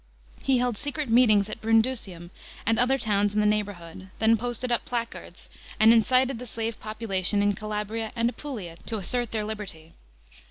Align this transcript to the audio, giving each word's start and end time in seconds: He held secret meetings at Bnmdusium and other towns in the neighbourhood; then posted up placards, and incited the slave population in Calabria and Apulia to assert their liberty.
He 0.41 0.57
held 0.57 0.77
secret 0.79 1.09
meetings 1.09 1.47
at 1.47 1.61
Bnmdusium 1.61 2.31
and 2.65 2.79
other 2.79 2.97
towns 2.97 3.35
in 3.35 3.39
the 3.39 3.45
neighbourhood; 3.45 4.09
then 4.17 4.35
posted 4.35 4.71
up 4.71 4.83
placards, 4.83 5.47
and 5.79 5.93
incited 5.93 6.39
the 6.39 6.47
slave 6.47 6.79
population 6.79 7.43
in 7.43 7.53
Calabria 7.53 8.11
and 8.15 8.27
Apulia 8.27 8.77
to 8.87 8.97
assert 8.97 9.29
their 9.31 9.45
liberty. 9.45 9.93